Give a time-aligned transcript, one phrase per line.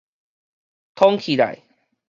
[0.95, 1.61] 通起來